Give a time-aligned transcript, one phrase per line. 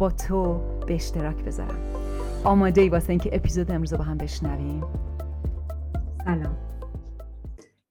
[0.00, 1.94] با تو به اشتراک بذارم.
[2.44, 4.84] آماده ای واسه اینکه اپیزود امروز با هم بشنویم.
[6.24, 6.56] سلام.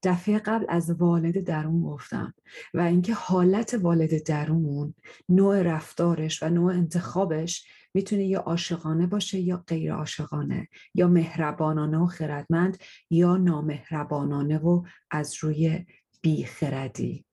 [0.04, 2.34] دفعه قبل از والد درون گفتم
[2.74, 4.94] و اینکه حالت والد درون
[5.30, 12.06] نوع رفتارش و نوع انتخابش می‌تونه یا عاشقانه باشه یا غیر عاشقانه یا مهربانانه و
[12.06, 12.78] خردمند
[13.10, 15.86] یا نامهربانانه و از روی
[16.22, 17.26] بیخردی.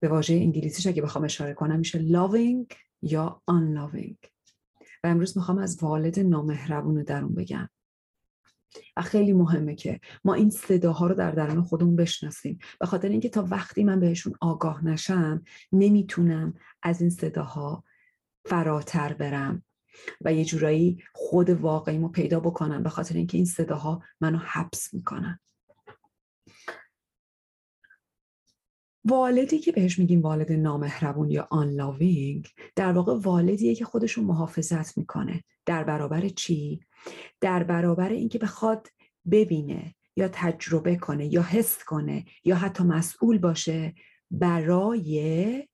[0.00, 2.74] به واژه انگلیسیش اگه بخوام اشاره کنم میشه loving
[3.04, 4.28] یا unloving
[5.04, 7.68] و امروز می‌خوام از والد نامهربون درون بگم.
[8.96, 12.58] و خیلی مهمه که ما این صداها رو در درون خودمون بشناسیم.
[12.80, 17.84] به خاطر اینکه تا وقتی من بهشون آگاه نشم نمی‌تونم از این صداها
[18.44, 19.62] فراتر برم
[20.20, 22.82] و یه جورایی خود واقعیمو پیدا بکنم.
[22.82, 25.40] به خاطر اینکه این صداها منو حبس می‌کنن.
[29.04, 35.44] والدی که بهش میگیم والد نامهربون یا آنلاوینگ در واقع والدیه که خودشو محافظت می‌کنه.
[35.66, 36.80] در برابر چی؟
[37.40, 38.88] در برابر اینکه بخواد
[39.30, 43.94] ببینه یا تجربه کنه یا حس کنه یا حتی مسئول باشه
[44.30, 45.68] برای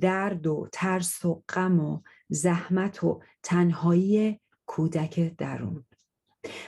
[0.00, 5.84] درد و ترس و غم و زحمت و تنهایی کودک درون.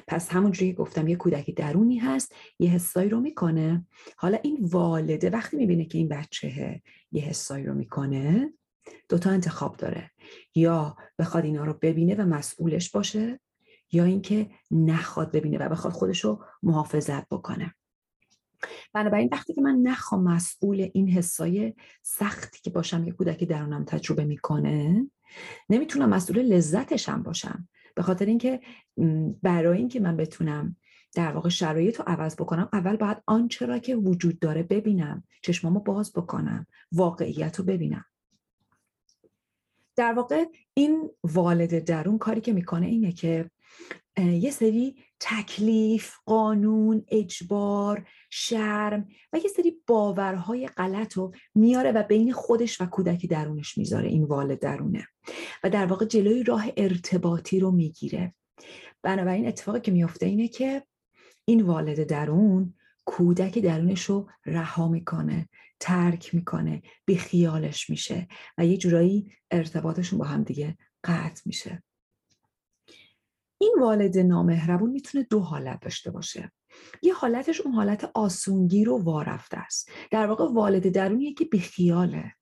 [0.06, 3.86] پس همونجوری که گفتم یه کودک درونی هست یه حسایی رو می‌کنه.
[4.16, 8.52] حالا این والده وقتی می‌بینه که این بچه یه حسایی رو می‌کنه
[9.08, 10.10] دوتا انتخاب داره.
[10.54, 13.40] یا بخواد اینا رو ببینه و مسئولش باشه
[13.92, 17.74] یا اینکه نخواد ببینه و بخواد خودش رو محافظت بکنه.
[18.92, 24.24] بنابراین وقتی که من نخوام مسئول این حسای سختی که باشم یه کودک درونم تجربه
[24.24, 25.06] می‌کنه
[25.70, 27.68] نمی‌تونم مسئول لذتشم باشم.
[27.98, 28.60] به خاطر اینکه
[29.42, 30.76] برای اینکه من بتونم
[31.14, 35.80] در واقع شرایط رو عوض بکنم اول باید آنچه را که وجود داره ببینم چشمامو
[35.80, 38.04] باز بکنم واقعیت رو ببینم.
[39.96, 40.44] در واقع
[40.74, 43.50] این والد درون کاری که می‌کنه اینه که
[44.18, 52.32] یه سری تکلیف، قانون، اجبار، شرم و یه سری باورهای غلط رو میاره و بین
[52.32, 55.06] خودش و کودک درونش می‌ذاره این والد درونه
[55.64, 58.34] و در واقع جلوی راه ارتباطی رو می‌گیره.
[59.02, 60.82] بنابراین اتفاقی که میفته اینه که
[61.44, 62.74] این والد درون
[63.04, 65.48] کودک درونش رو رها می‌کنه
[65.80, 71.82] ترک می‌کنه بیخیالش میشه و یه جورایی ارتباطشون با هم دیگه قطع میشه.
[73.58, 76.52] این والد نامهربون می‌تونه دو حالت داشته باشه.
[77.02, 79.90] یه حالتش اون حالت آسونگیر و وارفته است.
[80.10, 82.32] در واقع والد درونیه که بیخیاله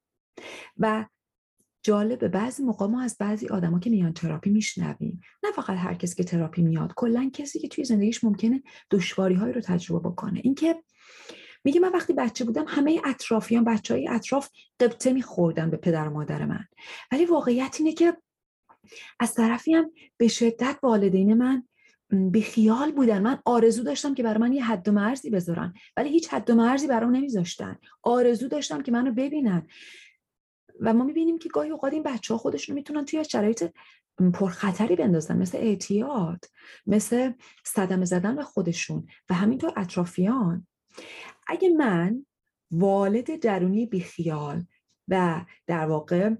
[0.76, 1.06] و
[1.82, 6.16] جالبه بعضی موقع ما از بعضی آدما که میان تراپی میشنویم نه فقط هر کسی
[6.16, 10.40] که تراپی میاد کلا کسی که توی زندگیش ممکنه دشواری هایی رو تجربه بکنه.
[10.44, 10.82] اینکه
[11.64, 14.48] میگه من وقتی بچه بودم همه اطرافیان بچه های اطراف
[14.80, 16.64] قبطه میخوردن به پدر و مادر من.
[17.12, 18.16] ولی واقعیت اینه که
[19.20, 21.68] از طرفی هم به شدت والدین من
[22.10, 23.22] به خیال بودن.
[23.22, 26.54] من آرزو داشتم که برای من یه حد و مرزی بذارن ولی هیچ حد و
[26.54, 27.78] مرزی برام نمیذاشتن.
[28.02, 29.66] آرزو داشتم که منو ببینن.
[30.80, 33.64] و ما می‌بینیم که گاهی اوقات این بچه ها خودشون می‌تونن توی شرایط
[34.34, 36.44] پرخطری بندازن مثل اعتیاد
[36.86, 37.32] مثل
[37.64, 40.66] صدمه زدن به خودشون و همینطور اطرافیان.
[41.46, 42.26] اگه من
[42.70, 44.64] والد درونی بیخیال
[45.08, 46.30] و در واقع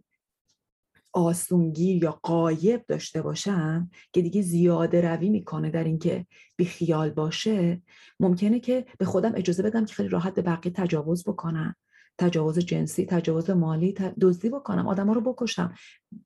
[1.13, 7.83] آسونگیر یا قایب داشته باشم که دیگه زیاده روی می‌کنه در اینکه بیخیال باشه
[8.21, 11.75] ممکنه که به خودم اجازه بدم که خیلی راحت به بقیه تجاوز بکنم.
[12.19, 15.75] تجاوز جنسی تجاوز مالی دزدی بکنم آدم ها رو بکشم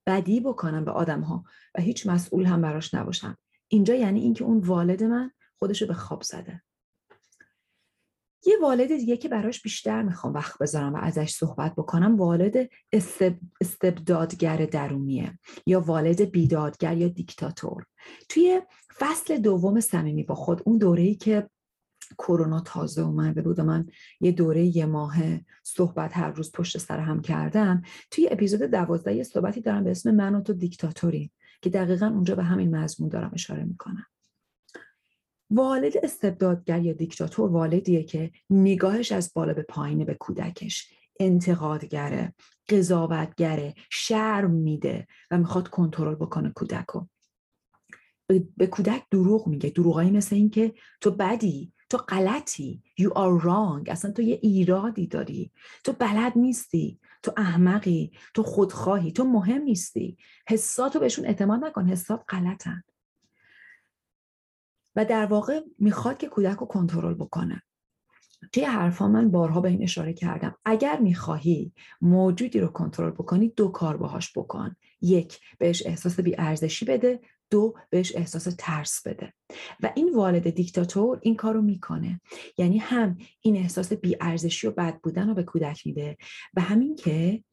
[0.06, 1.44] بدی بکنم به آدم ها
[1.74, 3.36] و هیچ مسئول هم براش نباشم.
[3.68, 6.62] اینجا یعنی اینکه اون والد من خودشو به خواب زده.
[8.46, 12.68] یه والد دیگه که براش بیشتر می‌خوام وقت بذارم و ازش صحبت بکنم والد
[13.60, 17.84] استبدادگر درونیه یا والد بیدادگر یا دیکتاتور.
[18.28, 18.62] توی
[18.98, 21.50] فصل دوم صمیمی با خود اون دوره‌ای که
[22.18, 23.86] کرونا تازه اومده بود و من
[24.20, 25.16] یه دوره یه ماه
[25.62, 30.10] صحبت هر روز پشت سر هم کردم توی اپیزود دوازده یه صحبتی دارم به اسم
[30.10, 31.32] من و تو دیکتاتوری
[31.62, 34.06] که دقیقا اونجا به همین مضمون دارم اشاره می‌کنم.
[35.50, 42.34] والد استبدادگر یا دیکتاتور والدیه که نگاهش از بالا به پایین به کودکش انتقادگره
[42.68, 47.08] قضاوتگره شرم میده و می‌خواد کنترل بکنه کودک رو
[48.56, 49.70] به کودک دروغ میگه.
[49.70, 53.90] دروغایی مثل این که تو بدی تو غلطی you are wrong.
[53.90, 55.52] اصلا تو یه ایرادی داری.
[55.84, 60.16] تو بلد نیستی تو احمقی تو خودخواهی تو مهم نیستی.
[60.48, 61.88] حساتو بهشون اعتماد نکن.
[61.88, 62.82] حسات غلطن.
[64.96, 67.62] و در واقع می‌خواد که کودک رو کنترل بکنه.
[68.52, 70.54] توی حرفا من بارها به این اشاره کردم.
[70.64, 74.76] اگر می‌خواهی موجودی رو کنترل بکنی دو کار باهاش بکن.
[75.00, 77.20] یک بهش احساس بیارزشی بده.
[77.50, 79.32] دو بهش احساس ترس بده.
[79.82, 82.20] و این والد دیکتاتور این کار رو می‌کنه.
[82.58, 86.16] یعنی هم این احساس بیارزشی و بد بودن رو به کودک میده
[86.54, 87.44] و همین که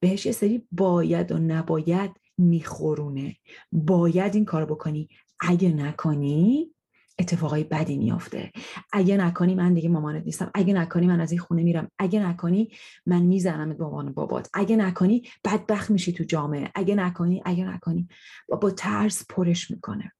[0.00, 3.36] بهش یه سری باید و نباید میخورونه.
[3.72, 5.08] باید این کار بکنی.
[5.40, 6.70] اگه نکنی
[7.18, 8.52] اتفاقای بدی میافته.
[8.92, 10.50] اگه نکنی من دیگه مامانت نیستم.
[10.54, 11.90] اگه نکنی من از این خونه میرم.
[11.98, 12.70] اگه نکنی
[13.06, 14.50] من می‌زنم به عنوان بابات.
[14.54, 16.70] اگه نکنی بدبخت میشی تو جامعه.
[16.74, 18.08] اگه نکنی اگه نکنی.
[18.48, 20.12] با, با ترس پرش می‌کنه.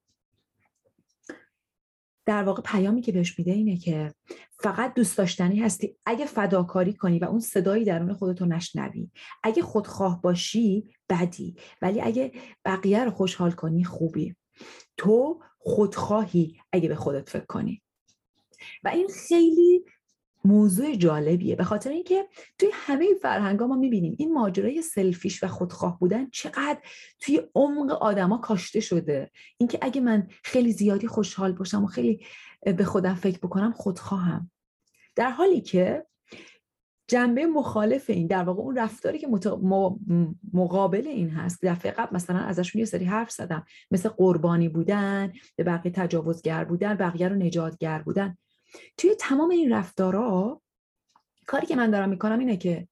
[2.27, 4.15] در واقع پیامی که بهش میده اینه که
[4.51, 5.97] فقط دوست داشتنی هستی.
[6.07, 9.11] اگه فداکاری کنی و اون صدایی درون خودتو نشنوی.
[9.43, 11.57] اگه خودخواه باشی بدی.
[11.83, 12.33] ولی اگه
[12.65, 14.37] بقیه رو خوشحال کنی خوبی.
[14.97, 17.83] تو خودخواهی اگه به خودت فکر کنی.
[18.85, 19.85] و این خیلی
[20.45, 21.57] موضوع جالبیه.
[21.57, 22.27] به خاطر اینکه
[22.59, 26.79] توی همه فرهنگ ها ما می‌بینیم این ماجرای سلفیش و خودخواه بودن چقدر
[27.21, 29.31] توی عمق آدما کاشته شده.
[29.59, 32.27] اینکه اگه من خیلی زیادی خوشحال باشم و خیلی
[32.77, 34.51] به خودم فکر بکنم خودخواهم.
[35.15, 36.07] در حالی که
[37.09, 39.29] جنبه مخالف این در واقع اون رفتاری که
[40.53, 41.65] مقابل این هست.
[41.65, 43.65] دفعه قبل مثلا ازشون یه سری حرف زدم.
[43.91, 48.37] مثل قربانی بودن به بقیه تجاوزگر بودن بقیه رو نجاتگر بودن.
[48.97, 50.61] توی تمام این رفتارا
[51.47, 52.89] کاری که من دارم می‌کنم اینه که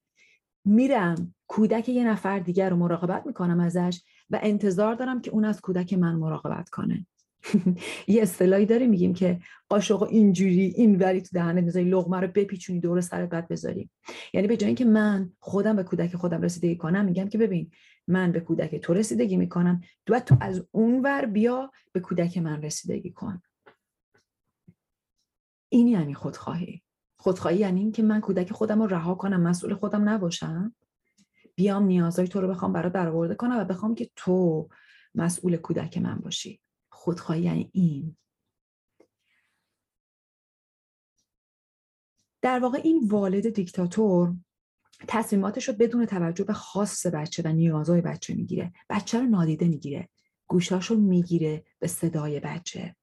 [0.65, 5.61] میرم کودک یه نفر دیگر رو مراقبت می‌کنم ازش و انتظار دارم که اون از
[5.61, 7.07] کودک من مراقبت کنه.
[8.07, 9.39] یه اصطلاحی داره میگیم که
[9.69, 13.89] قاشق اینجوری این وری تو دهنت می‌ذاری لغمه رو بپیچونی دور سرت بعد بذاری.
[14.33, 17.71] یعنی به جای اینکه من خودم به کودک خودم رسیدگی کنم میگم که ببین
[18.07, 19.81] من به کودک تو رسیدگی می‌کنم.
[20.05, 23.41] تو تو از اون ور بیا به کودک من رسیدگی کن.
[25.69, 26.81] این یعنی خودخواهی.
[27.17, 30.75] خودخواهی یعنی این که من کودک خودم رو رها کنم مسئول خودم نباشم.
[31.55, 34.69] بیام نیازهای تو رو بخوام برات برآورده کنم و بخوام که تو
[35.15, 36.59] مسئول کودک من باشی.
[37.05, 38.17] خودخواهی یعنی این.
[42.41, 44.35] در واقع این والد دیکتاتور
[45.07, 48.73] تصمیماتش رو بدون توجه به خاص بچه و نیازهای بچه می‌گیره.
[48.89, 50.09] بچه رو نادیده می‌گیره.
[50.47, 52.95] گوشاش رو می‌گیره به صدای بچه.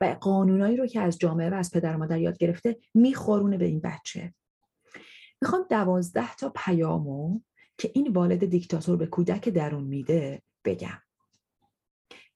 [0.00, 3.80] و قانونایی رو که از جامعه و از پدر مادر یاد گرفته میخورونه به این
[3.80, 4.34] بچه.
[5.42, 7.40] می‌خوام دوازده تا پیامو
[7.78, 11.02] که این والد دیکتاتور به کودک درون میده بگم.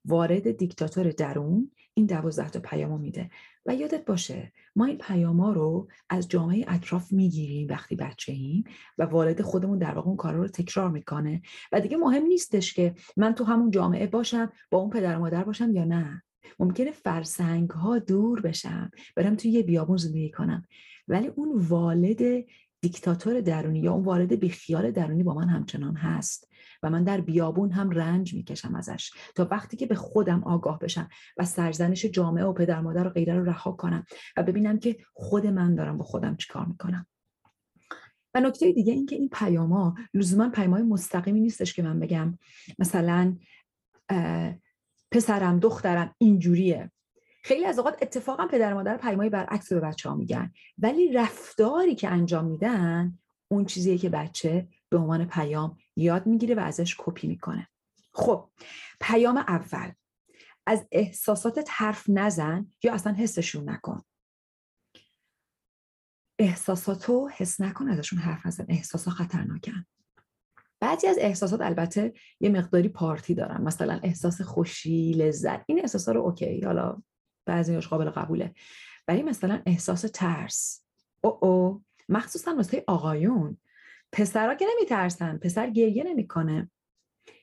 [0.05, 3.31] وارد دیکتاتور درون این دوازده تا پیامو میده.
[3.67, 8.65] و یادت باشه ما این پیاما رو از جامعه اطراف می‌گیریم وقتی بچه ایم
[8.99, 11.43] و والد خودمون در واقع اون کارا رو تکرار می‌کنه.
[11.73, 15.71] و دیگه مهم نیستش که من تو همون جامعه باشم با اون پدر مادر باشم
[15.73, 16.23] یا نه.
[16.59, 20.67] ممکنه فرسنگ ها دور بشم برم توی یه بیابون زندگی کنم.
[21.09, 22.45] ولی اون والد
[22.81, 26.49] دیکتاتور درونی یا اون والد بیخیال درونی با من همچنان هست.
[26.85, 31.09] و من در بیابون هم رنج می‌کشم ازش تا وقتی که به خودم آگاه بشم
[31.37, 34.05] و سرزنش جامعه و پدر مادر و غیره رو رها کنم
[34.37, 37.07] و ببینم که خود من دارم با خودم چیکار می‌کنم.
[38.35, 42.39] و نکته دیگه این که این پیاما لزوما پیامای مستقیمی نیستش که من بگم.
[42.79, 43.37] مثلا
[45.13, 46.91] پسرم دخترم اینجوریه.
[47.43, 50.53] خیلی از اوقات اتفاقا پدر مادر پیمای برعکس به بچه ها میگن.
[50.79, 56.61] ولی رفتاری که انجام میدن اون چیزیه که بچه به عنوان پیام یاد می‌گیره و
[56.61, 57.69] ازش کپی می‌کنه.
[58.13, 58.51] خب
[59.01, 59.93] پیام اول.
[60.67, 64.03] از احساساتت حرف نزن یا اصلا حسشون نکن.
[66.39, 68.67] احساساتو حس نکن ازشون حرف نزن.
[68.69, 69.87] احساسا خطرناکن.
[70.81, 73.63] بعضی از احساسات البته یه مقداری پارتی دارن.
[73.63, 75.65] مثلا احساس خوشی لذت.
[75.67, 77.03] این احساسا رو اوکی حالا
[77.47, 78.55] بعضیش قابل قبوله.
[79.09, 80.85] ولی مثلا احساس ترس.
[81.21, 83.59] او او مخصوصا واسه آقایون.
[84.15, 86.71] پسرا که نمیترسن پسر گریه نمی‌کنه.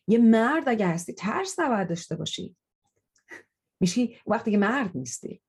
[0.07, 2.55] یه مرد اگه هستی ترس نباید داشته باشی.
[3.79, 5.41] میشی وقتی که مرد نیستی.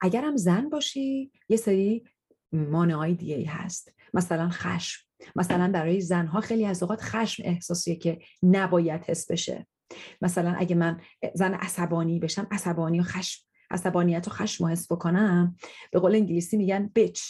[0.00, 2.04] اگرم زن باشی یه سری
[2.52, 3.92] مانعهای دیگه هست.
[4.14, 5.06] مثلا خشم.
[5.36, 9.66] مثلا برای زنها خیلی از اوقات خشم احساسیه که نباید حس بشه.
[10.22, 11.00] مثلا اگه من
[11.34, 15.56] زن عصبانی بشم عصبانی و خشم عصبانیت و خشم حس بکنم
[15.92, 17.20] به قول انگلیسی میگن بچ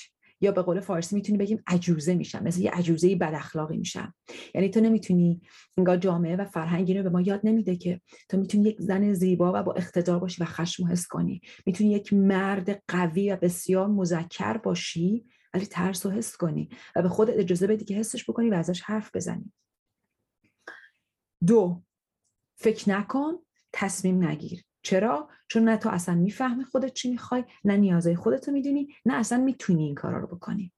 [0.40, 4.14] یا به قول فارسی می‌تونی بگیم عجوزه میشم مثل یه عجوزه بد اخلاقی میشم.
[4.54, 5.40] یعنی تو نمی‌تونی
[5.78, 9.52] انگار جامعه و فرهنگ اینو به ما یاد نمیده که تو می‌تونی یک زن زیبا
[9.54, 11.40] و با اقتدار باشی و خشم حس کنی.
[11.66, 17.08] می‌تونی یک مرد قوی و بسیار مذکر باشی ولی ترس و حس کنی و به
[17.08, 19.52] خودت اجازه بدی که حسش بکنی و ازش حرف بزنی.
[21.46, 21.82] دو
[22.56, 23.32] فکر نکن
[23.72, 24.65] تصمیم نگیر.
[24.86, 29.38] چرا؟ چون نه تو اصلا می‌فهمی خودت چی می‌خوای نه نیازهای خودتو می‌دونی نه اصلا
[29.38, 30.72] می‌تونی این کارا رو بکنی.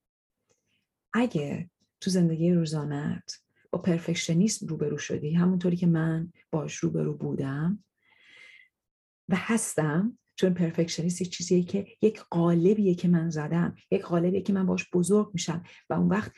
[1.12, 7.84] اگه تو زندگی روزانت با پرفکشنیسم روبرو شدی همونطوری که من باش روبرو بودم
[9.28, 14.52] و هستم چون پرفکشنیست یک چیزیه که یک قالبیه که من زدم یک قالبیه که
[14.52, 16.32] من باش بزرگ میشم و اون وقت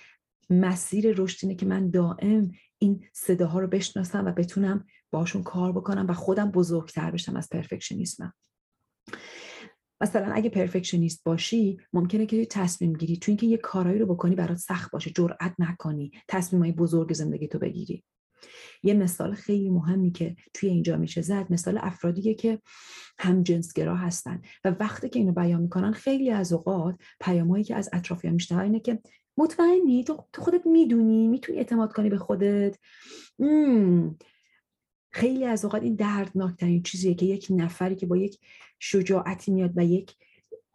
[0.51, 6.07] مسیر رشد اینه که من دائم این صداها رو بشناسم و بتونم باشون کار بکنم
[6.09, 8.33] و خودم بزرگتر بشم از پرفکشنیسمم.
[10.01, 14.59] مثلا اگه پرفکشنیست باشی ممکنه که تصمیم گیری تو اینکه یه کارایی رو بکنی برات
[14.59, 16.11] سخت باشه جرئت نکنی
[16.53, 18.05] های بزرگ زندگی تو بگیری.
[18.83, 22.61] یه مثال خیلی مهمی که توی اینجا میشه زد مثال افرادیه که
[23.19, 27.91] هم جنسگرا هستن و وقتی که اینو بیان می‌کنن خیلی از اوقات پیامایی که از
[27.93, 28.99] اطرافیان میشنوه اینه که
[29.37, 32.79] مطمئنی تو خودت می‌دونی می‌تونی اعتماد کنی به خودت.
[35.11, 38.39] خیلی از اوقات این دردناکترین چیزیه که یک نفری که با یک
[38.79, 40.17] شجاعتی میاد و یک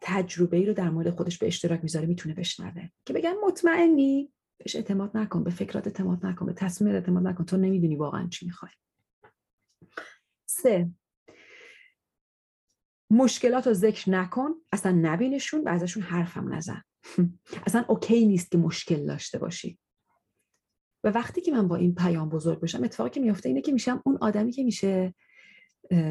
[0.00, 2.88] تجربه ای رو در مورد خودش به اشتراک می‌ذاره می‌تونه بشنوه.
[3.04, 7.44] که بگن مطمئنی؟ بهش اعتماد نکن به فکرات اعتماد نکن به تصمیم اعتماد نکن.
[7.44, 8.72] تو نمی‌دونی واقعا چی می‌خوای.
[10.48, 10.90] سه.
[13.10, 14.50] مشکلات رو ذکر نکن.
[14.72, 16.82] اصلا نبینشون و ازشون حرفم نزن.
[17.66, 19.78] اصلا اوکی نیست که مشکل داشته باشی.
[21.06, 24.02] و وقتی که من با این پیام بزرگ بشم اتفاقی که میفته اینه که میشم
[24.06, 25.14] اون آدمی که میشه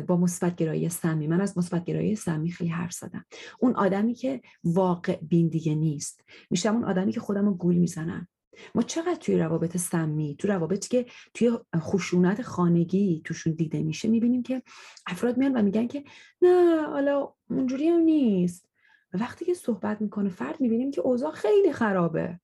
[0.07, 1.27] با مثبت گرایی سمی.
[1.27, 3.25] من از مثبت گرایی سمی خیلی حرف زدم.
[3.59, 6.23] اون آدمی که واقع بین دیگه نیست.
[6.49, 8.27] میشم اون آدمی که خودم گول می‌زنم.
[8.75, 14.43] ما چقدر توی روابط سمی تو روابطی که توی خشونت خانگی توشون دیده میشه می‌بینیم
[14.43, 14.63] که
[15.07, 16.03] افراد میان و میگن که
[16.41, 18.69] نه حالا اونجوری هم نیست.
[19.13, 22.39] وقتی که صحبت می‌کنه فرد می‌بینیم که اوضاع خیلی خرابه.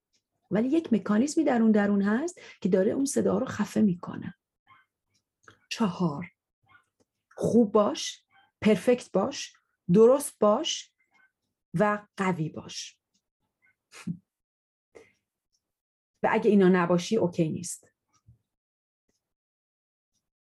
[0.52, 4.36] ولی یک مکانیزمی در اون درون هست که داره اون صدا رو خفه می‌کنه.
[5.70, 6.32] چهار.
[7.36, 8.24] خوب باش
[8.62, 9.54] پرفکت باش
[9.94, 10.94] درست باش
[11.74, 12.98] و قوی باش.
[16.24, 17.92] و اگه اینا نباشی اوکی نیست.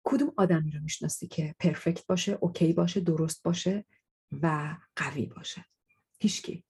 [0.04, 3.86] کدوم آدمی رو می‌شناسی که پرفکت باشه اوکی باشه درست باشه
[4.42, 5.66] و قوی باشه؟
[6.20, 6.64] هیچکی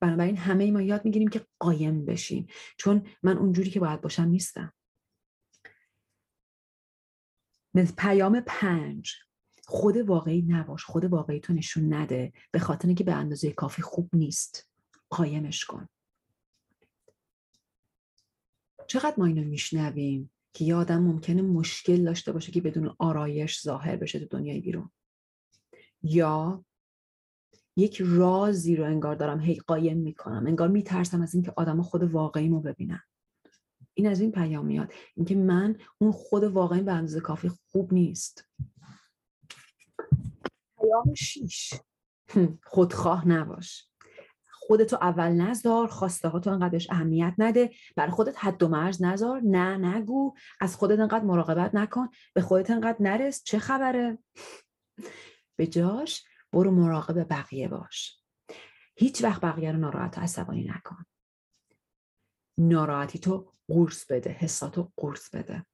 [0.00, 2.46] بنابراین همه ما یاد می‌گیریم که قایم بشیم.
[2.78, 4.72] چون من اونجوری که باید باشم نیستم.
[7.96, 9.14] پیام پنج
[9.64, 14.10] خود واقعی نباش خود واقعی تو نشون نده به خاطر اینکه به اندازه کافی خوب
[14.12, 14.70] نیست.
[15.10, 15.88] قایمش کن.
[18.86, 23.96] چقدر ما اینو میشنویم که یه آدم ممکنه مشکل داشته باشه که بدون آرایش ظاهر
[23.96, 24.90] بشه تو دنیای بیرون؟
[26.02, 26.64] یا
[27.80, 30.46] یک رازی رو انگار دارم هی قایم می‌کنم.
[30.46, 33.00] انگار میترسم از اینکه آدم خود واقعیمو ببینن.
[33.94, 34.92] این از این پیام میاد.
[35.16, 38.48] اینکه من اون خود واقعی به اندازه کافی خوب نیست.
[40.80, 41.74] پیام شیش.
[42.64, 43.86] خودخواه نباش.
[44.52, 47.70] خودتو اول نذار خواسته ها تو انقدر اهمیت نده.
[47.96, 49.40] برای خودت حد و مرز نذار.
[49.40, 50.34] نه نگو.
[50.60, 52.08] از خودت انقدر مراقبت نکن.
[52.34, 53.42] به خودت انقدر نرس.
[53.44, 54.18] چه خبره؟
[55.56, 58.20] به جاش برو مراقب بقیه باش.
[58.96, 61.04] هیچ وقت بقیه رو ناراحت و عصبانی نکن.
[62.58, 65.66] ناراحتی تو قورس بده حساتو قورس بده.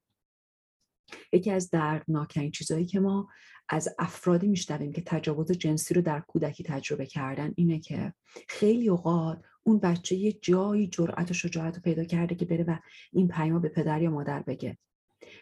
[1.33, 3.29] یکی از دردناکترین چیزهایی که ما
[3.69, 8.13] از افرادی میشنویم که تجاوز جنسی رو در کودکی تجربه کردن اینه که
[8.49, 12.77] خیلی اوقات اون بچه یه جایی جرأت و شجاعت رو پیدا کرده که بره و
[13.11, 14.77] این پیام به پدر یا مادر بگه.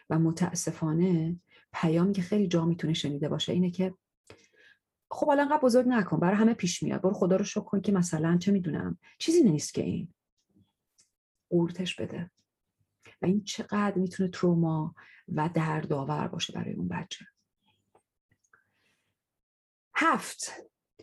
[0.10, 1.40] و متاسفانه
[1.74, 3.94] پیامی که خیلی جا می‌تونه شنیده باشه اینه که
[5.12, 7.02] خب حالا انقدر بزرگ نکن برای همه پیش میاد.
[7.02, 10.14] برو خدا رو شکر کن که مثلا چه می‌دونم چیزی نیست که این
[11.50, 12.32] قورتش بده.
[13.22, 14.96] و این چقدر می‌تونه تروما
[15.28, 17.26] و دردآور باشه برای اون بچه.
[19.96, 20.54] هفت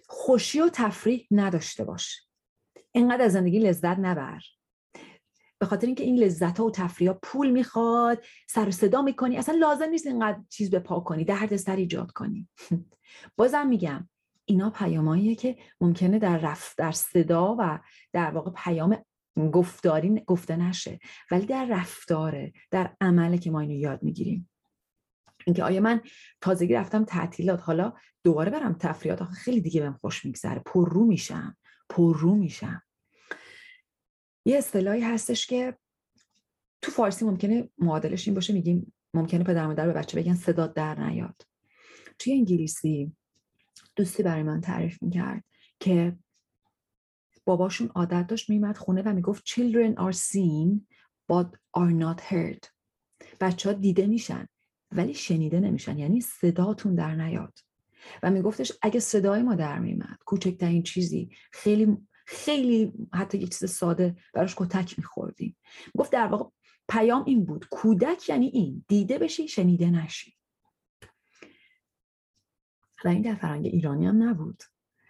[0.08, 2.26] خوشی و تفریح نداشته باش.
[2.92, 4.40] اینقدر از زندگی لذت نبر.
[5.62, 9.36] به خاطر اینکه این لذت ها و تفریح پول می‌خواد سر و صدا می‌کنی.
[9.36, 12.48] اصلا لازم نیست اینقدر چیز به پا کنی درد سر ایجاد کنی.
[13.36, 14.08] بازم میگم
[14.44, 17.78] اینا پیاماییه که ممکنه در رفت در صدا و
[18.12, 19.04] در واقع پیام
[19.52, 20.98] گفتاری گفته نشه.
[21.30, 24.50] ولی در رفتاره در عمله که ما اینو یاد می‌گیریم.
[25.46, 26.00] اینکه آیا من
[26.40, 27.92] تازگی رفتم تعطیلات حالا
[28.24, 30.62] دوباره برم تفریحات خیلی دیگه بهم خوش میگذره.
[30.66, 31.56] پر رو میشم.
[31.88, 32.82] پر رو میشم.
[34.44, 35.76] یه اصطلاحی هستش که
[36.82, 41.00] تو فارسی ممکنه معادلش این باشه میگیم ممکنه پدر مادر به بچه بگن صدا در
[41.00, 41.42] نیاد.
[42.18, 43.12] توی انگلیسی
[43.96, 45.44] دوستی برای من تعریف می‌کرد
[45.80, 46.16] که
[47.44, 50.80] باباشون عادت داشت میمد خونه و می‌گفت children are seen
[51.32, 52.68] but are not heard.
[53.40, 54.46] بچه ها دیده میشن
[54.92, 57.58] ولی شنیده نمیشن یعنی صداتون در نیاد.
[58.22, 61.96] و میگفتش اگه صدای ما در میمد کوچکترین چیزی خیلی
[62.32, 65.56] خیلی حتی یک چیز ساده براش کتک میخوردیم.
[65.96, 66.50] گفت در واقع
[66.88, 70.36] پیام این بود کودک یعنی این دیده بشی شنیده نشی
[73.04, 74.62] و این در فرهنگ ایرانی هم نبود.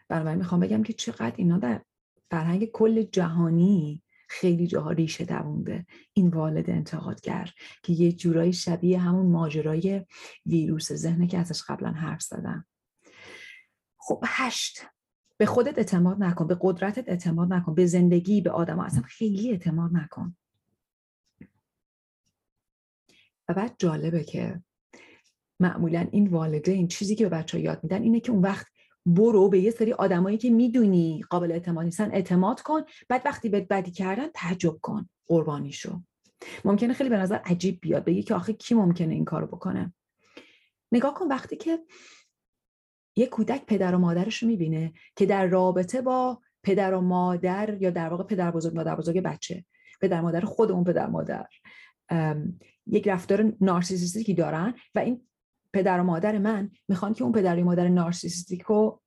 [0.09, 1.83] بنابراین می‌خوام بگم که چقدر اینا در
[2.31, 7.53] فرهنگ کل جهانی خیلی جاها ریشه دوونده این والد انتقادگر
[7.83, 10.07] که یه جورایی شبیه همون ماجرای
[10.47, 12.67] ویروس ذهنه که ازش قبلا حرف زدم.
[13.99, 14.87] خب هشت
[15.37, 19.91] به خودت اعتماد نکن به قدرتت اعتماد نکن به زندگی به آدم اصلا خیلی اعتماد
[19.97, 20.37] نکن.
[23.49, 24.63] و بعد جالبه که
[25.61, 28.67] معمولا این والدین چیزی که به بچه ها یاد میدن اینه که اون وقت
[29.07, 32.81] برو به یه سری آدمایی که می‌دونی قابل اعتماد نیستن اعتماد کن.
[33.09, 36.03] بعد وقتی بهت بدی کردن تعجب کن قربانی شو
[36.65, 39.95] ممکنه خیلی به نظر عجیب بیاد بگی که آخه کی ممکنه این کارو بکنه.
[40.93, 41.79] نگاه کن وقتی که
[43.17, 47.91] یه کودک پدر و مادرش رو می‌بینه که در رابطه با پدر و مادر یا
[47.91, 49.65] در واقع پدر بزرگ مادر بزرگ بچه.
[50.01, 51.47] پدر مادر خودمون پدر مادر.
[52.87, 55.21] یک رفتار نارسیسیستیکی دارن و این
[55.73, 59.01] پدر و مادر من می‌خوان که اون پدر و مادر نارسیسیستیک رو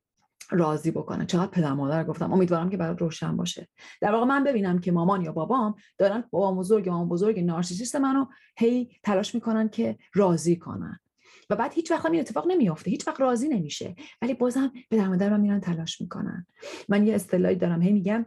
[0.51, 2.33] راضی بکنن چقدر پدر مادر گفتم.
[2.33, 3.67] امیدوارم که برات روشن باشه.
[4.01, 8.25] در واقع من ببینم که مامان یا بابام دارن بابام بزرگ مامان بزرگ نارسیسیست منو
[8.57, 11.00] هی تلاش می‌کنن که راضی کنن.
[11.49, 12.91] و بعد هیچ وقت این اتفاق نمیافته.
[12.91, 13.95] هیچ وقت راضی نمیشه.
[14.21, 16.47] ولی بازم پدر مادر من میرن تلاش می‌کنن.
[16.89, 17.81] من یه اصطلاحی دارم.
[17.81, 18.25] هی میگم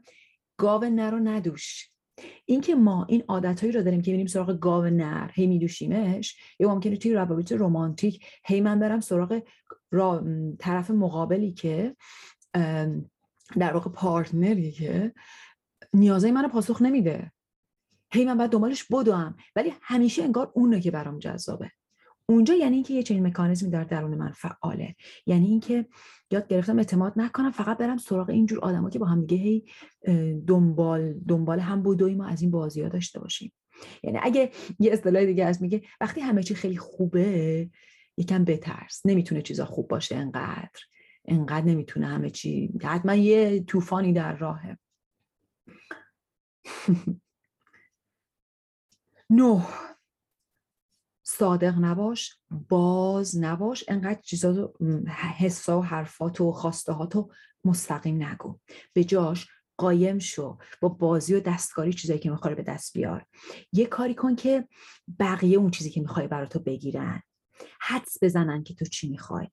[0.57, 1.91] گاو نرو ندوش.
[2.45, 6.97] اینکه ما این عادتهایی رو داریم که میریم سراغ گاو نر هی میدوشیمش یا ممکنه
[6.97, 9.43] توی روابط رمانتیک هی من برم سراغ
[9.91, 10.25] را...
[10.59, 11.97] طرف مقابلی که
[13.59, 15.13] در واقع پارتنری که
[15.93, 17.33] نیازهای منو پاسخ نمیده.
[18.13, 19.37] هی من بعد دنبالش بدوم.
[19.57, 21.71] ولی همیشه انگار اونه که برام جذابه.
[22.31, 24.95] اونجا یعنی اینکه یه چنین مکانیزمی در درون من فعاله.
[25.27, 25.87] یعنی اینکه
[26.31, 29.65] یاد گرفتم اعتماد نکنم فقط برم سراغ اینجور آدما که با هم دیگه هی
[30.47, 33.53] دنبال دنبال هم بودوی ما از این بازی ها داشته باشیم.
[34.03, 37.71] یعنی اگه یه اصطلاح دیگه از میگه وقتی همه چی خیلی خوبه
[38.17, 40.81] یکم بترس نمی‌تونه چیزا خوب باشه انقدر.
[41.25, 42.73] انقدر نمی‌تونه همه چی.
[42.83, 44.79] حتما یه طوفانی در راهه.
[49.31, 49.67] نه.
[51.31, 52.37] صادق نباش
[52.69, 54.73] باز نباش انقدر چیزا
[55.37, 57.31] حسا و حرفات و خواسته تو
[57.65, 58.59] مستقیم نگو.
[58.93, 63.27] به جاش قایم شو با بازی و دستکاری چیزایی که می‌خوای به دست بیار.
[63.73, 64.69] یه کاری کن که
[65.19, 67.23] بقیه اون چیزی که می‌خوای برای تو بگیرن.
[67.81, 69.47] حدس بزنن که تو چی می‌خوای.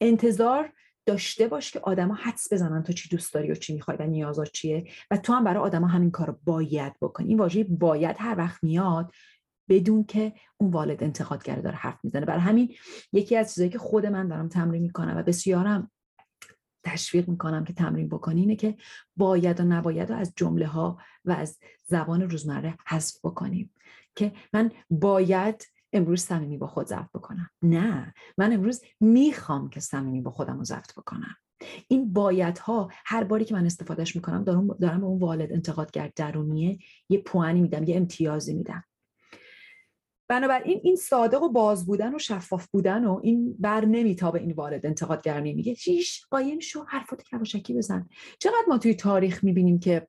[0.00, 0.72] انتظار
[1.06, 4.50] داشته باش که آدما حدس بزنن تو چی دوست داری و چی می‌خوای و نیازات
[4.52, 7.28] چیه و تو هم برای آدما همین کار باید بکنی.
[7.28, 9.12] این واژه باید هر وقت میاد
[9.68, 12.26] بدون که اون والد انتقادگر داره حرف می‌زنه.
[12.26, 12.74] برای همین
[13.12, 15.90] یکی از چیزایی که خود من دارم تمرین می‌کنم و بسیارم
[16.84, 18.76] تشویق می‌کنم که تمرین بکنی اینه که
[19.16, 23.74] باید و نباید و از جمله ها و از زبان روزمره حذف بکنیم
[24.14, 27.50] که من باید امروز صمیمی با خود ضبط بکنم.
[27.62, 31.36] نه من امروز می‌خوام که صمیمی با خودم رو ضبط بکنم.
[31.88, 32.16] این
[32.62, 37.18] ها هر باری که من استفادهش می‌کنم دارم, دارم به اون والد انتقادگر درونیه یه
[37.18, 38.84] پوانی میدم یه امتیازی میدم.
[40.28, 44.86] بنابراین این صادق و باز بودن و شفاف بودن و این بر نمیتابه این وارد
[44.86, 48.08] انتقادگر میگه چیش قایم شو حرفات کوشکی بزن.
[48.38, 50.08] چقدر ما توی تاریخ می‌بینیم که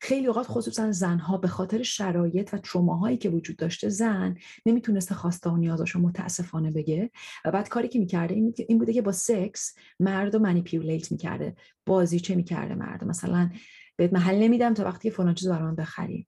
[0.00, 5.50] خیلی اوقات خصوصا زنها به خاطر شرایط و تروماهایی که وجود داشته زن نمی‌تونسته خواسته
[5.50, 7.10] و نیازاشو متاسفانه بگه.
[7.44, 8.34] و بعد کاری که می‌کرده
[8.68, 11.56] این بوده که با سکس مرد و منیپیولیت می‌کرده.
[11.86, 13.50] بازیچه می‌کرده مرد؟ مثلا
[13.96, 16.26] بهت محل نمیدم تا وقتی فلان چیز برام بخری.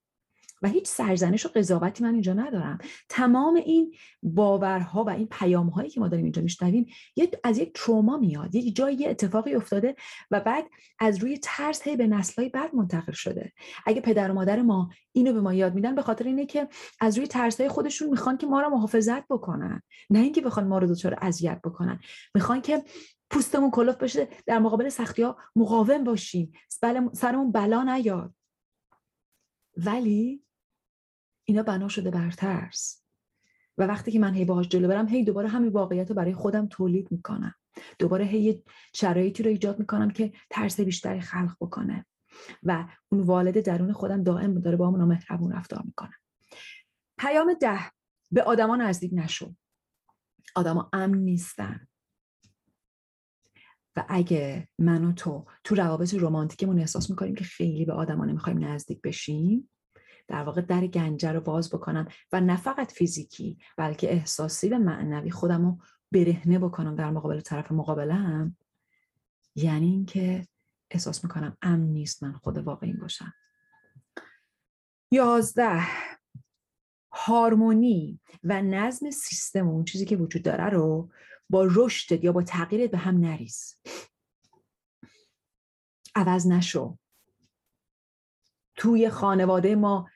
[0.62, 2.78] و هیچ سرزنش و قضاوتی من اینجا ندارم.
[3.08, 6.86] تمام این باورها و این پیامهایی که ما داریم اینجا میشنویم
[7.44, 8.54] از یک تروما میاد.
[8.54, 9.96] یک جایی اتفاقی افتاده
[10.30, 10.64] و بعد
[10.98, 13.52] از روی ترس هی به نسلهای بعد منتقل شده.
[13.86, 16.68] اگه پدر و مادر ما اینو به ما یاد میدن به خاطر اینه که
[17.00, 19.82] از روی ترس های خودشون می‌خوان که ما رو محافظت بکنن.
[20.10, 22.00] نه اینکه بخوان ما رو دچار اذیت بکنن.
[22.34, 22.84] می‌خوان که
[23.30, 26.52] پوستمون کلوف بشه در مقابل سختی ها مقاوم باشیم.
[27.12, 28.34] سرمون بلا نیاد.
[29.76, 30.42] ولی
[31.50, 33.04] اینا بنا شده بر ترس
[33.78, 36.66] و وقتی که من هی باهاش جلو برم هی دوباره همین واقعیت رو برای خودم
[36.66, 37.54] تولید می‌کنم.
[37.98, 38.62] دوباره هی
[38.94, 42.06] شرایطی رو ایجاد می‌کنم که ترس بیشتری خلق بکنه.
[42.62, 46.14] و اون والد درون خودم دائم داره با همون مهربون رفتار می‌کنه.
[47.18, 47.80] پیام ده
[48.30, 49.54] به آدما نزدیک نشو.
[50.54, 51.86] آدما امن نیستن.
[53.96, 58.64] و اگه من و تو تو روابط رمانتیکمون احساس می‌کنیم که خیلی به آدما نمی‌خوایم
[58.64, 59.70] نزدیک بشیم
[60.30, 65.30] در واقع در گنجه رو باز بکنم و نه فقط فیزیکی بلکه احساسی و معنوی
[65.30, 65.78] خودم رو
[66.12, 68.56] برهنه بکنم در مقابل طرف مقابلم.
[69.54, 70.46] یعنی اینکه
[70.90, 73.32] احساس می‌کنم امن نیست من خود واقعی باشم.
[75.10, 75.82] یازده
[77.12, 81.10] هارمونی و نظم سیستم اون چیزی که وجود داره رو
[81.50, 83.80] با رشدت یا با تغییرت به هم نریز.
[86.14, 86.98] عوض نشو.
[88.76, 90.08] توی خانواده ما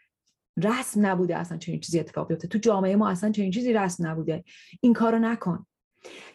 [0.63, 2.49] رسم نبوده اصلا چنین چیزی اتفاق بیفته.
[2.49, 4.45] تو جامعه ما اصلا چنین چیزی رسم نبوده.
[4.81, 5.67] این کارو نکن.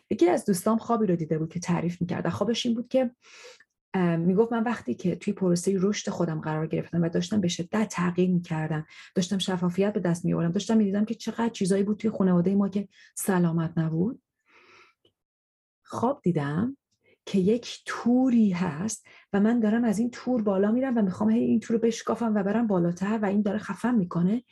[0.10, 3.12] یکی از دوستام خوابی رو دیده بود که تعریف می‌کرد و خوابش این بود که
[4.18, 8.30] می‌گفت من وقتی که توی پروسه رشد خودم قرار گرفتم و داشتم به شدت تغییر
[8.30, 12.70] می‌کردم داشتم شفافیت به دست میآوردم داشتم می‌دیدم که چقدر چیزایی بود توی خانواده ما
[12.70, 14.22] که سلامت نبود.
[15.84, 16.78] خواب دیدم.
[17.30, 21.44] که یک توری هست و من دارم از این تور بالا میرم و می‌خوام هی
[21.44, 24.44] این تور رو بشکافم و برم بالاتر و این داره خفم می‌کنه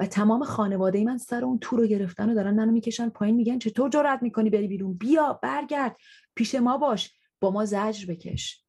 [0.00, 3.58] و تمام خانواده من سر اون تور رو گرفتن و دارن منو می‌کشن پایین میگن
[3.58, 5.96] چطور جرأت می‌کنی بری بیرون؟ بیا برگرد.
[6.34, 7.12] پیش ما باش.
[7.40, 8.64] با ما زجر بکش.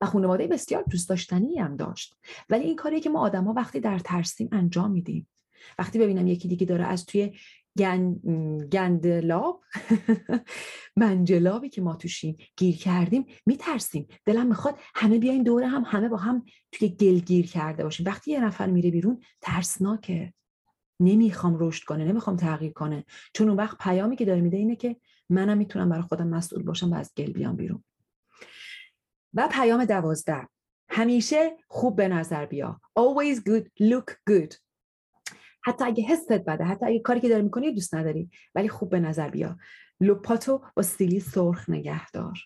[0.00, 2.16] و خانواده بسیار دوست داشتنی هم داشت.
[2.50, 5.28] ولی این کاری که ما آدما وقتی در ترسیم انجام میدیم.
[5.78, 7.32] وقتی ببینم یکی دیگه داره از توی
[8.72, 9.64] گندلاب.
[10.96, 12.36] منجلابی که ما توشیم.
[12.56, 14.06] گیر کردیم میترسیم.
[14.24, 18.06] دلم می‌خواد همه بیاین دوره هم همه با هم توی گل گیر کرده باشیم.
[18.06, 20.32] وقتی یه نفر میره بیرون ترسناکه.
[21.00, 23.04] نمی‌خوام رشد کنه نمی‌خوام تغییر کنه.
[23.34, 24.96] چون اون وقت پیامی که داره میده اینه که
[25.28, 27.84] منم می‌تونم برای خودم مسئول باشم و از گل بیام بیرون.
[29.34, 30.48] و پیام دوازده.
[30.88, 32.80] همیشه خوب به نظر بیا.
[32.98, 33.64] Always good.
[33.80, 34.54] Look good.
[35.64, 38.30] حتی اگه حست بده حتی اگه کاری که داری می‌کنی دوست نداری.
[38.54, 39.58] ولی خوب به نظر بیا.
[40.00, 42.38] لپاتو با سیلی سرخ نگهدار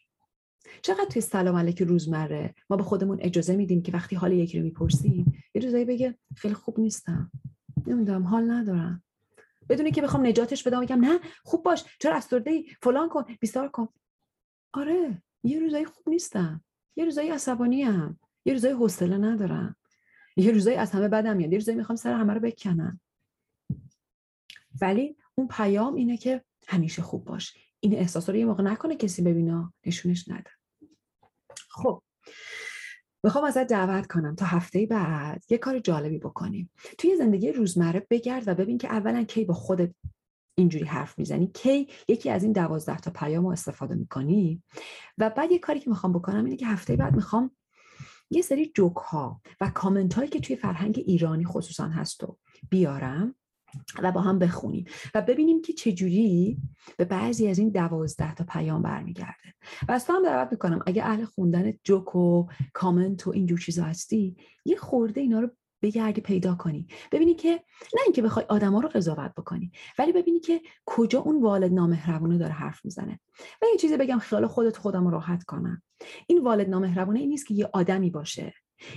[0.83, 4.65] چقدر توی سلام علیک روزمره؟ ما به خودمون اجازه میدیم که وقتی حال یکی رو
[4.65, 7.31] می‌پرسیم یه روزایی بگه خیلی خوب نیستم.
[7.87, 9.03] نمی‌دونم حال ندارم.
[9.69, 11.85] بدونی که بخوام نجاتش بدم بگم نه خوب باش.
[12.01, 13.89] چرا افسرده ای فلان کن بیستار کن.
[14.73, 16.65] آره یه روزایی خوب نیستم.
[16.97, 19.77] یه روزایی عصبانی هم یه روزایی حوصله ندارم.
[20.37, 21.53] یه روزایی از همه بدم میاد.
[21.53, 23.01] یه روزایی می‌خوام سر همه رو بکنم.
[24.81, 27.57] ولی اون پیام اینه که همیشه خوب باش.
[27.81, 30.51] این احساس رو یه موقع نکنه کسی ببینه نشونش نده.
[31.71, 32.03] خب
[33.25, 38.49] می‌خوام ازت دعوت کنم تا هفته بعد یه کار جالبی بکنیم توی زندگی روزمره بگرد
[38.49, 39.95] و ببین که اولا کی با خودت
[40.55, 44.63] اینجوری حرف می‌زنی کی یکی از این دوازده تا پیام رو استفاده می‌کنی.
[45.19, 47.51] و بعد یه کاری که می‌خوام بکنم اینه که هفته بعد می‌خوام
[48.31, 52.39] یه سری جوک ها و کامنت هایی که توی فرهنگ ایرانی خصوصا هست و
[52.71, 53.35] بیارم
[54.03, 54.85] و با هم بخونیم.
[55.15, 56.59] و ببینیم که چجوری
[56.97, 59.55] به بعضی از این دوازده تا پیام برمیگرده.
[59.89, 63.85] و از تو هم دعوت می‌کنم اگه اهل خوندن جوک و کامنت و اینجور چیزا
[63.85, 65.51] هستی یه خورده اینا رو
[65.83, 66.87] بگردی پیدا کنی.
[67.13, 67.51] ببینی که
[67.95, 72.53] نه اینکه بخوای آدما رو قضاوت بکنی ولی ببینی که کجا اون والد نامهربونه داره
[72.53, 73.21] حرف می‌زنه.
[73.63, 75.83] و یه چیزی بگم خیال خودت خودم راحت کنم.
[76.27, 78.53] این والد نامهربونه این نیست که یه آدمی باشه.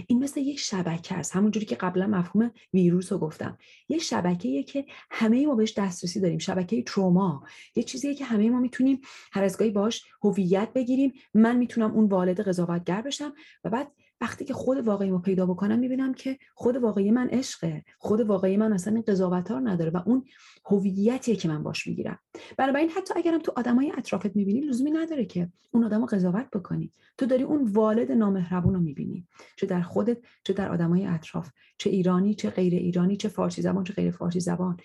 [0.07, 1.35] این مثل یک شبکه است.
[1.35, 3.57] همونجوری که قبلا مفهوم ویروس رو گفتم.
[3.89, 6.39] یه شبکه که همه ما بهش دسترسی داریم.
[6.39, 7.43] شبکه تروما.
[7.75, 11.13] یه چیزیه که همه ما می‌تونیم هر از گاهی باش هویت بگیریم.
[11.33, 13.91] من می‌تونم اون والد قضاوتگر بشم و بعد
[14.21, 17.83] وقتی که خود واقعی ما پیدا بکنم می‌بینم که خود واقعی من عشقه.
[17.97, 20.25] خود واقعی من اصلا این قضاوت نداره و اون
[20.65, 22.19] هویتیه که من باش می‌گیرم.
[22.57, 26.93] بنابراین حتی اگرم تو آدمای اطرافت می‌بینی لزومی نداره که اون آدمو قضاوت بکنی.
[27.17, 29.27] تو داری اون والد نامهربون رو می‌بینی.
[29.57, 31.49] چه در خودت چه در آدمای اطراف.
[31.77, 34.77] چه ایرانی چه غیر ایرانی چه فارسی زبان چه غیر فارسی زبان.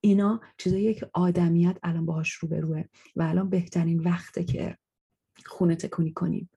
[0.00, 2.84] اینا چیزاییه که آدمیت الان باهاش روبروه
[3.16, 4.76] و الان بهترین وقته که
[5.46, 6.50] خونه تکونی کنیم.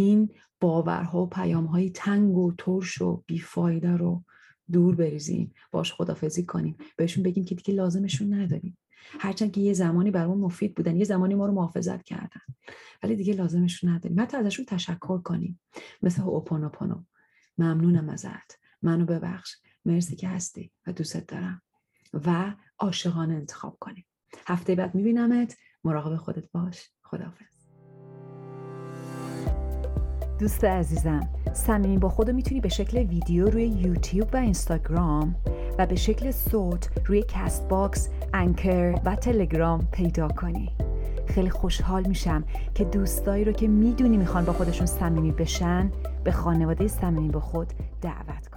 [0.00, 4.24] این باورها و پیامهای تنگ و ترش و بیفایده رو
[4.72, 5.54] دور بریزیم.
[5.70, 6.76] باش خدافزی کنیم.
[6.96, 8.78] بهشون بگیم که دیگه لازمشون نداریم.
[9.20, 12.40] هرچند که یه زمانی برامون مفید بودن یه زمانی ما رو محافظت کردن.
[13.02, 14.20] ولی دیگه لازمشون نداریم.
[14.20, 15.60] حتی ازشون تشکر کنیم.
[16.02, 17.02] مثل اوپانوپانو
[17.58, 18.58] ممنونم ازت.
[18.82, 19.56] منو ببخش.
[19.84, 21.62] مرسی که هستی و دوستت دارم.
[22.12, 24.06] و عاشقانه انتخاب کنیم.
[24.46, 25.56] هفته بعد میبینمت.
[25.84, 26.90] مراقب خودت باش.
[27.02, 27.59] خداحافظ.
[30.40, 35.34] دوست عزیزم صمیمی با خود رو می‌تونی به شکل ویدیو روی یوتیوب و اینستاگرام
[35.78, 40.70] و به شکل صوت روی کست باکس، انکر و تلگرام پیدا کنی.
[41.26, 45.92] خیلی خوشحال میشم که دوستایی رو که می‌دونی می‌خوان با خودشون صمیمی بشن
[46.24, 47.68] به خانواده صمیمی به خود
[48.02, 48.49] دعوت